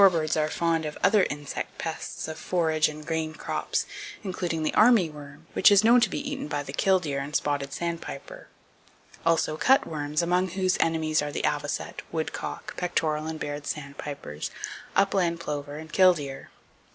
Shorebirds 0.01 0.35
are 0.35 0.49
fond 0.49 0.83
of 0.87 0.97
other 1.03 1.27
insect 1.29 1.77
pests 1.77 2.27
of 2.27 2.39
forage 2.39 2.89
and 2.89 3.05
grain 3.05 3.35
crops, 3.35 3.85
including 4.23 4.63
the 4.63 4.73
army 4.73 5.11
worm, 5.11 5.45
which 5.53 5.71
is 5.71 5.83
known 5.83 6.01
to 6.01 6.09
be 6.09 6.27
eaten 6.31 6.47
by 6.47 6.63
the 6.63 6.73
killdeer 6.73 7.19
and 7.19 7.35
spotted 7.35 7.71
sandpiper; 7.71 8.47
also 9.23 9.57
cutworms, 9.57 10.23
among 10.23 10.47
whose 10.47 10.75
enemies 10.79 11.21
are 11.21 11.31
the 11.31 11.43
avocet, 11.45 12.01
woodcock, 12.11 12.75
pectoral 12.77 13.27
and 13.27 13.39
Baird 13.39 13.67
sandpipers, 13.67 14.49
upland 14.95 15.39
plover, 15.39 15.77
and 15.77 15.93
killdeer. 15.93 16.49